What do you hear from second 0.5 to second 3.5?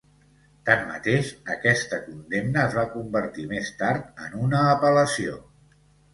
Tanmateix, aquesta condemna es va convertir